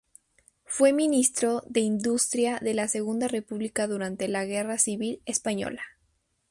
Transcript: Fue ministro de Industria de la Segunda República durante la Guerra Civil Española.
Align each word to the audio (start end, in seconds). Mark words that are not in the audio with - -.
Fue 0.65 0.93
ministro 0.93 1.61
de 1.67 1.81
Industria 1.81 2.57
de 2.59 2.73
la 2.73 2.87
Segunda 2.87 3.27
República 3.27 3.85
durante 3.85 4.27
la 4.27 4.45
Guerra 4.45 4.79
Civil 4.79 5.21
Española. 5.27 5.83